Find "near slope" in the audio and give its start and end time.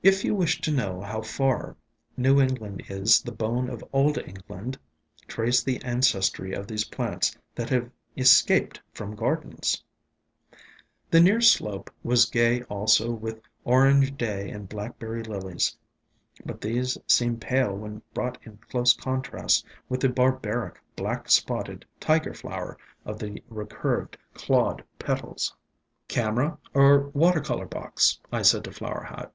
11.18-11.90